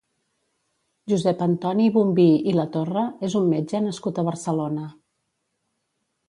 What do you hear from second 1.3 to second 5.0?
Antoni Bombí i Latorre és un metge nascut a Barcelona.